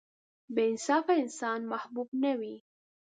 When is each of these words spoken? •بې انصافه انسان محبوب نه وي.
•بې 0.53 0.63
انصافه 0.71 1.13
انسان 1.23 1.59
محبوب 1.71 2.09
نه 2.23 2.31
وي. 2.39 2.55